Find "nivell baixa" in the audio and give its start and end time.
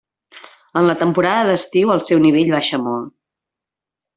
2.27-2.81